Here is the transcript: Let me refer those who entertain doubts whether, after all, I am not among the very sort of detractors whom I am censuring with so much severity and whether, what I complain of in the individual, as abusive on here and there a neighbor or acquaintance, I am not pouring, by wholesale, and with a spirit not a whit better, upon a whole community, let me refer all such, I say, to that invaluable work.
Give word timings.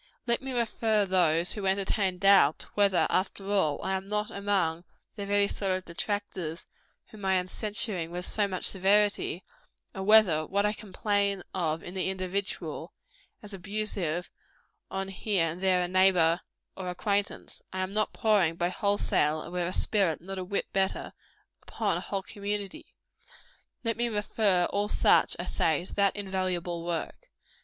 Let 0.25 0.41
me 0.41 0.51
refer 0.51 1.05
those 1.05 1.51
who 1.51 1.67
entertain 1.67 2.17
doubts 2.17 2.63
whether, 2.73 3.05
after 3.11 3.45
all, 3.51 3.79
I 3.83 3.95
am 3.95 4.09
not 4.09 4.31
among 4.31 4.83
the 5.15 5.27
very 5.27 5.47
sort 5.47 5.71
of 5.73 5.85
detractors 5.85 6.65
whom 7.11 7.23
I 7.23 7.35
am 7.35 7.47
censuring 7.47 8.09
with 8.09 8.25
so 8.25 8.47
much 8.47 8.65
severity 8.65 9.43
and 9.93 10.07
whether, 10.07 10.43
what 10.47 10.65
I 10.65 10.73
complain 10.73 11.43
of 11.53 11.83
in 11.83 11.93
the 11.93 12.09
individual, 12.09 12.93
as 13.43 13.53
abusive 13.53 14.31
on 14.89 15.09
here 15.09 15.45
and 15.45 15.61
there 15.61 15.83
a 15.83 15.87
neighbor 15.87 16.41
or 16.75 16.89
acquaintance, 16.89 17.61
I 17.71 17.81
am 17.81 17.93
not 17.93 18.11
pouring, 18.11 18.55
by 18.55 18.69
wholesale, 18.69 19.43
and 19.43 19.53
with 19.53 19.67
a 19.67 19.71
spirit 19.71 20.19
not 20.19 20.39
a 20.39 20.43
whit 20.43 20.65
better, 20.73 21.13
upon 21.61 21.97
a 21.97 22.01
whole 22.01 22.23
community, 22.23 22.95
let 23.83 23.97
me 23.97 24.09
refer 24.09 24.65
all 24.71 24.87
such, 24.87 25.35
I 25.37 25.45
say, 25.45 25.85
to 25.85 25.93
that 25.93 26.15
invaluable 26.15 26.83
work. 26.83 27.29